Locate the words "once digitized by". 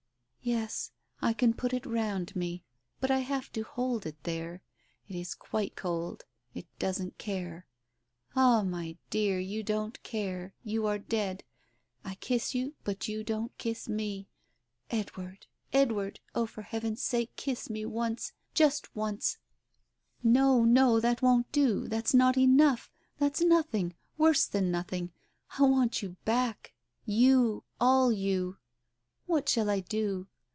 18.95-20.27